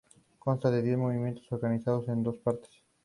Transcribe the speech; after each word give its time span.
Consta 0.39 0.71
de 0.71 0.81
diez 0.81 0.97
movimientos, 0.97 1.51
organizados 1.51 2.07
en 2.09 2.23
dos 2.23 2.39
partes. 2.39 2.71